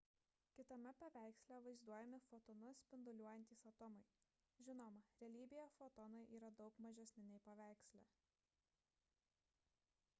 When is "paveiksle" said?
0.99-1.57, 7.51-8.03